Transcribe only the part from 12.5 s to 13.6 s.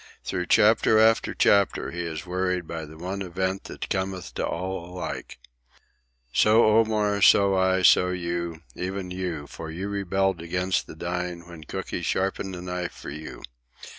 a knife for you.